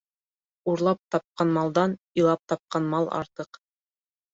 [0.73, 3.67] Урлап тапҡан малдан илап тапҡан мал артыҡ.